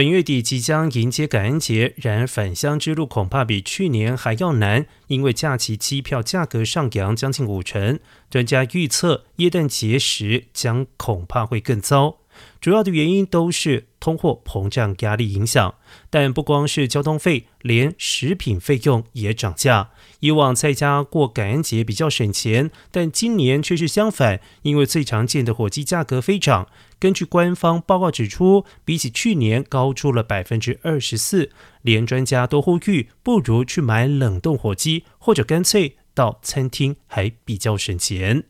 [0.00, 8.00] 本月底即将迎接感恩节，然而返乡之路恐怕比去年还要难，因为假期机票价格上扬将近五成。
[8.30, 12.19] 专家预测，耶诞节时将恐怕会更糟。
[12.60, 15.74] 主要的原因都是通货膨胀压力影响，
[16.10, 19.90] 但不光是交通费，连食品费用也涨价。
[20.20, 26.68] 以往在家过感恩节比较省钱，但今年却是相反，因为最常见的火鸡价格飞涨。
[26.98, 31.50] 根据官方报告指出，比起去年高出了百分之二十四，
[31.80, 38.44] 连专家都呼吁，不如去买冷冻火鸡，或者干脆到餐厅，还比较省钱。